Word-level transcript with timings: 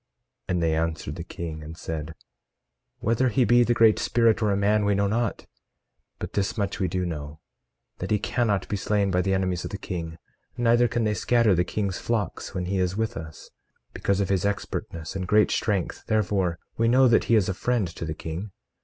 18:3 0.49 0.49
And 0.55 0.63
they 0.63 0.73
answered 0.75 1.15
the 1.15 1.23
king, 1.23 1.61
and 1.61 1.77
said: 1.77 2.15
Whether 3.01 3.29
he 3.29 3.45
be 3.45 3.61
the 3.63 3.75
Great 3.75 3.99
Spirit 3.99 4.41
or 4.41 4.49
a 4.49 4.57
man, 4.57 4.83
we 4.83 4.95
know 4.95 5.05
not; 5.05 5.45
but 6.17 6.33
this 6.33 6.57
much 6.57 6.79
we 6.79 6.87
do 6.87 7.05
know, 7.05 7.39
that 7.99 8.09
he 8.09 8.17
cannot 8.17 8.67
be 8.67 8.75
slain 8.77 9.11
by 9.11 9.21
the 9.21 9.35
enemies 9.35 9.63
of 9.63 9.69
the 9.69 9.77
king; 9.77 10.17
neither 10.57 10.87
can 10.87 11.03
they 11.03 11.13
scatter 11.13 11.53
the 11.53 11.63
king's 11.63 11.99
flocks 11.99 12.55
when 12.55 12.65
he 12.65 12.79
is 12.79 12.97
with 12.97 13.15
us, 13.15 13.51
because 13.93 14.19
of 14.19 14.29
his 14.29 14.43
expertness 14.43 15.15
and 15.15 15.27
great 15.27 15.51
strength; 15.51 16.03
therefore, 16.07 16.57
we 16.77 16.87
know 16.87 17.07
that 17.07 17.25
he 17.25 17.35
is 17.35 17.47
a 17.47 17.53
friend 17.53 17.87
to 17.89 18.03
the 18.03 18.15
king. 18.15 18.49